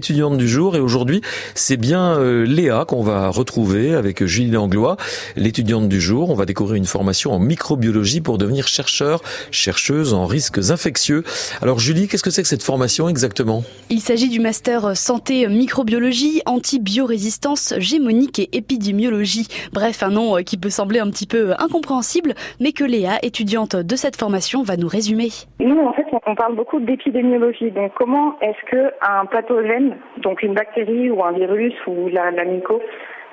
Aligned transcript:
étudiante 0.00 0.38
du 0.38 0.46
jour 0.46 0.76
et 0.76 0.78
aujourd'hui 0.78 1.22
c'est 1.56 1.76
bien 1.76 2.16
euh, 2.20 2.44
Léa 2.46 2.84
qu'on 2.84 3.02
va 3.02 3.30
retrouver 3.30 3.96
avec 3.96 4.24
Julie 4.24 4.52
Langlois, 4.52 4.96
l'étudiante 5.34 5.88
du 5.88 6.00
jour. 6.00 6.30
On 6.30 6.36
va 6.36 6.44
découvrir 6.44 6.76
une 6.76 6.84
formation 6.84 7.32
en 7.32 7.40
microbiologie 7.40 8.20
pour 8.20 8.38
devenir 8.38 8.68
chercheur, 8.68 9.18
chercheuse 9.50 10.14
en 10.14 10.26
risques 10.26 10.70
infectieux. 10.70 11.24
Alors 11.62 11.80
Julie, 11.80 12.06
qu'est-ce 12.06 12.22
que 12.22 12.30
c'est 12.30 12.42
que 12.42 12.48
cette 12.48 12.62
formation 12.62 13.08
exactement? 13.08 13.64
Il 13.90 13.98
s'agit 13.98 14.28
du 14.28 14.38
master 14.38 14.96
santé 14.96 15.48
microbiologie, 15.48 16.42
antibiorésistance, 16.46 17.74
gémonique 17.78 18.38
et 18.38 18.56
épidémiologie. 18.56 19.48
Bref, 19.72 20.04
un 20.04 20.10
nom 20.10 20.36
qui 20.46 20.58
peut 20.58 20.70
sembler 20.70 21.00
un 21.00 21.10
petit 21.10 21.26
peu 21.26 21.54
incompréhensible, 21.58 22.34
mais 22.60 22.70
que 22.70 22.84
Léa, 22.84 23.18
étudiante 23.22 23.74
de 23.74 23.96
cette 23.96 24.14
formation, 24.14 24.62
va 24.62 24.76
nous 24.76 24.86
résumer. 24.86 25.30
Nous, 25.58 25.80
en 25.80 25.92
fait, 25.92 26.06
on 26.24 26.36
parle 26.36 26.54
beaucoup 26.54 26.78
d'épidémiologie. 26.78 27.72
Donc, 27.72 27.90
comment 27.98 28.38
est-ce 28.40 28.70
que 28.70 28.92
un 29.02 29.26
pathogène 29.26 29.87
donc 30.18 30.42
une 30.42 30.54
bactérie 30.54 31.10
ou 31.10 31.22
un 31.24 31.32
virus 31.32 31.74
ou 31.86 32.08
la, 32.08 32.30
la 32.30 32.44
myco, 32.44 32.80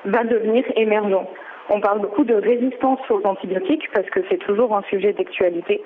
va 0.06 0.24
devenir 0.24 0.64
émergent. 0.76 1.28
On 1.70 1.80
parle 1.80 2.02
beaucoup 2.02 2.24
de 2.24 2.36
résistance 2.36 3.00
aux 3.10 3.22
antibiotiques 3.26 3.90
parce 3.94 4.10
que 4.10 4.20
c'est 4.30 4.38
toujours 4.38 4.76
un 4.76 4.84
sujet 4.84 5.14
d'actualité. 5.14 5.82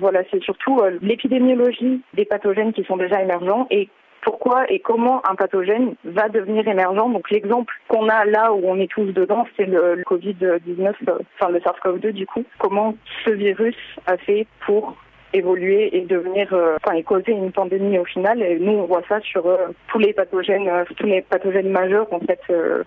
Voilà, 0.00 0.22
c'est 0.30 0.42
surtout 0.42 0.78
euh, 0.80 0.98
l'épidémiologie 1.00 2.00
des 2.14 2.24
pathogènes 2.24 2.72
qui 2.72 2.82
sont 2.84 2.96
déjà 2.96 3.22
émergents 3.22 3.66
et 3.70 3.88
pourquoi 4.22 4.64
et 4.68 4.80
comment 4.80 5.20
un 5.28 5.34
pathogène 5.34 5.94
va 6.04 6.28
devenir 6.28 6.66
émergent. 6.66 7.08
Donc 7.12 7.30
l'exemple 7.30 7.72
qu'on 7.88 8.08
a 8.08 8.24
là 8.24 8.52
où 8.52 8.62
on 8.64 8.78
est 8.80 8.90
tous 8.90 9.12
dedans, 9.12 9.46
c'est 9.56 9.66
le, 9.66 9.94
le 9.96 10.02
Covid-19, 10.02 10.94
euh, 11.08 11.18
enfin 11.38 11.52
le 11.52 11.60
SARS-CoV-2 11.60 12.10
du 12.12 12.26
coup. 12.26 12.44
Comment 12.58 12.94
ce 13.24 13.30
virus 13.30 13.76
a 14.06 14.16
fait 14.16 14.46
pour 14.66 14.96
évoluer 15.32 15.96
et 15.96 16.02
devenir, 16.02 16.52
euh, 16.52 16.76
enfin, 16.82 16.96
et 16.96 17.02
causer 17.02 17.32
une 17.32 17.52
pandémie 17.52 17.98
au 17.98 18.04
final. 18.04 18.42
Et 18.42 18.58
nous, 18.58 18.72
on 18.72 18.84
voit 18.84 19.02
ça 19.08 19.20
sur 19.20 19.46
euh, 19.46 19.68
tous 19.88 19.98
les 19.98 20.12
pathogènes, 20.12 20.68
euh, 20.68 20.84
tous 20.96 21.06
les 21.06 21.22
pathogènes 21.22 21.70
majeurs, 21.70 22.06
en 22.12 22.20
fait, 22.20 22.40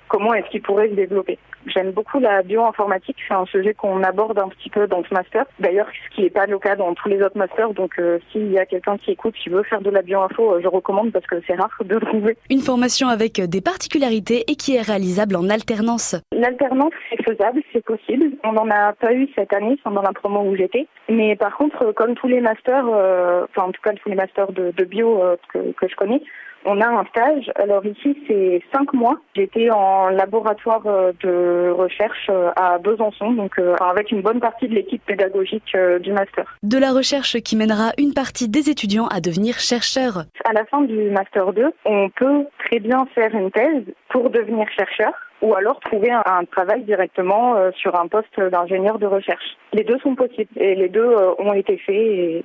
comment 0.07 0.33
est-ce 0.33 0.49
qu'ils 0.49 0.61
pourraient 0.61 0.89
se 0.89 0.95
développer. 0.95 1.37
J'aime 1.67 1.91
beaucoup 1.91 2.19
la 2.19 2.43
bioinformatique, 2.43 3.17
c'est 3.27 3.33
un 3.33 3.45
sujet 3.45 3.73
qu'on 3.73 4.03
aborde 4.03 4.37
un 4.37 4.49
petit 4.49 4.69
peu 4.69 4.87
dans 4.87 5.03
ce 5.03 5.13
master. 5.13 5.45
D'ailleurs, 5.59 5.87
ce 5.89 6.15
qui 6.15 6.21
n'est 6.21 6.29
pas 6.29 6.45
le 6.45 6.59
cas 6.59 6.75
dans 6.75 6.93
tous 6.93 7.09
les 7.09 7.21
autres 7.21 7.37
masters. 7.37 7.73
Donc, 7.73 7.99
s'il 8.31 8.51
y 8.51 8.59
a 8.59 8.65
quelqu'un 8.65 8.97
qui 8.97 9.11
écoute, 9.11 9.33
qui 9.33 9.49
veut 9.49 9.63
faire 9.63 9.81
de 9.81 9.89
la 9.89 10.03
bioinfo, 10.03 10.61
je 10.61 10.67
recommande 10.67 11.11
parce 11.11 11.25
que 11.25 11.37
c'est 11.47 11.55
rare 11.55 11.71
de 11.83 11.97
trouver. 11.97 12.37
Une 12.51 12.61
formation 12.61 13.07
avec 13.07 13.41
des 13.41 13.61
particularités 13.61 14.43
et 14.47 14.55
qui 14.55 14.75
est 14.75 14.81
réalisable 14.81 15.35
en 15.35 15.49
alternance. 15.49 16.15
L'alternance, 16.31 16.93
c'est 17.09 17.23
faisable, 17.23 17.61
c'est 17.73 17.83
possible. 17.83 18.37
On 18.43 18.53
n'en 18.53 18.69
a 18.69 18.93
pas 18.93 19.13
eu 19.13 19.27
cette 19.35 19.53
année 19.53 19.77
pendant 19.83 20.03
la 20.03 20.13
promo 20.13 20.41
où 20.41 20.55
j'étais. 20.55 20.87
Mais 21.09 21.35
par 21.35 21.57
contre, 21.57 21.93
comme 21.93 22.13
tous 22.15 22.27
les 22.27 22.34
les 22.35 22.41
masters, 22.41 22.85
euh, 22.87 23.45
enfin 23.49 23.69
en 23.69 23.71
tout 23.71 23.81
cas 23.81 23.93
tous 23.93 24.09
les 24.09 24.15
masters 24.15 24.51
de, 24.51 24.83
bio 24.83 25.21
euh, 25.23 25.37
que, 25.51 25.71
que, 25.71 25.87
je 25.87 25.95
connais, 25.95 26.21
on 26.65 26.81
a 26.81 26.87
un 26.87 27.05
stage. 27.05 27.49
Alors 27.55 27.85
ici 27.85 28.17
c'est 28.27 28.61
cinq 28.73 28.93
mois. 28.93 29.17
J'étais 29.35 29.69
en 29.71 30.09
laboratoire 30.09 30.85
euh, 30.85 31.11
de 31.23 31.71
recherche 31.71 32.29
à 32.55 32.77
Besançon, 32.77 33.31
donc 33.31 33.59
avec 33.79 34.11
une 34.11 34.21
bonne 34.21 34.39
partie 34.39 34.67
de 34.67 34.75
l'équipe 34.75 35.03
pédagogique 35.05 35.75
du 36.01 36.11
master. 36.11 36.57
De 36.63 36.77
la 36.77 36.91
recherche 36.91 37.37
qui 37.39 37.55
mènera 37.55 37.91
une 37.97 38.13
partie 38.13 38.49
des 38.49 38.69
étudiants 38.69 39.07
à 39.07 39.21
devenir 39.21 39.59
chercheurs. 39.59 40.25
À 40.43 40.53
la 40.53 40.65
fin 40.65 40.81
du 40.81 41.09
master 41.11 41.53
2, 41.53 41.71
on 41.85 42.09
peut 42.09 42.45
très 42.65 42.79
bien 42.79 43.05
faire 43.15 43.33
une 43.33 43.51
thèse 43.51 43.83
pour 44.09 44.29
devenir 44.29 44.67
chercheur 44.77 45.13
ou 45.41 45.53
alors 45.55 45.79
trouver 45.79 46.11
un, 46.11 46.45
travail 46.45 46.83
directement 46.83 47.55
euh, 47.55 47.71
sur 47.71 47.95
un 47.99 48.07
poste 48.07 48.39
d'ingénieur 48.39 48.99
de 48.99 49.05
recherche. 49.05 49.57
Les 49.73 49.83
deux 49.83 49.99
sont 49.99 50.15
possibles 50.15 50.51
et 50.55 50.75
les 50.75 50.89
deux 50.89 51.05
euh, 51.05 51.33
ont 51.39 51.53
été 51.53 51.77
faits 51.77 51.95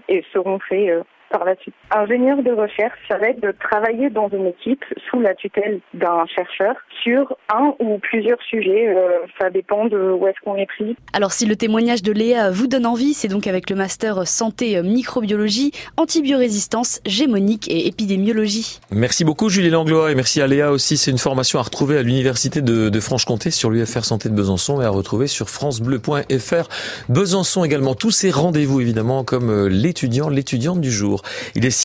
et, 0.08 0.24
seront 0.33 0.58
faits 0.58 0.88
euh, 0.88 1.02
par 1.31 1.45
la 1.45 1.56
suite. 1.56 1.75
Ingénieur 1.91 2.42
de 2.42 2.50
recherche, 2.50 2.98
ça 3.09 3.19
va 3.19 3.28
être 3.28 3.41
de 3.41 3.53
travailler 3.53 4.11
dans 4.11 4.28
une 4.28 4.47
équipe 4.47 4.84
sous 5.09 5.20
la 5.20 5.34
tutelle 5.34 5.81
d'un 5.95 6.27
chercheur 6.27 6.75
sur 7.03 7.36
un 7.53 7.75
ou 7.78 7.98
plusieurs 7.98 8.41
sujets. 8.42 8.89
Euh, 8.89 9.27
ça 9.41 9.51
dépend 9.51 9.86
de 9.86 9.98
où 9.98 10.27
est-ce 10.27 10.41
qu'on 10.45 10.56
est 10.56 10.67
pris. 10.67 10.97
Alors 11.12 11.33
si 11.33 11.47
le 11.47 11.56
témoignage 11.56 12.03
de 12.03 12.12
Léa 12.12 12.51
vous 12.51 12.67
donne 12.67 12.86
envie, 12.86 13.14
c'est 13.14 13.29
donc 13.29 13.46
avec 13.46 13.70
le 13.70 13.77
master 13.77 14.27
santé 14.27 14.83
microbiologie, 14.83 15.73
antibiorésistance, 15.96 17.01
gémonique 17.07 17.70
et 17.70 17.86
épidémiologie. 17.86 18.80
Merci 18.90 19.24
beaucoup 19.24 19.48
Julie 19.48 19.70
Langlois 19.70 20.13
et 20.13 20.14
merci 20.14 20.40
à 20.40 20.46
Léa 20.46 20.73
aussi. 20.73 20.96
C'est 20.96 21.11
une 21.11 21.19
formation 21.19 21.58
à 21.58 21.63
retrouver 21.63 21.98
à 21.98 22.02
l'université 22.02 22.61
de, 22.61 22.89
de 22.89 23.01
Franche-Comté 23.01 23.51
sur 23.51 23.70
l'UFR 23.70 24.05
Santé 24.05 24.29
de 24.29 24.35
Besançon 24.35 24.80
et 24.80 24.85
à 24.85 24.90
retrouver 24.90 25.27
sur 25.27 25.48
francebleu.fr. 25.48 26.69
Besançon 27.08 27.64
également. 27.64 27.95
Tous 27.95 28.11
ces 28.11 28.30
rendez-vous 28.30 28.80
évidemment 28.80 29.24
comme 29.24 29.51
euh, 29.51 29.69
l'étudiant, 29.69 30.29
l'étudiante 30.29 30.80
du 30.80 30.90
jour. 30.90 31.20
Il 31.55 31.64
est 31.64 31.70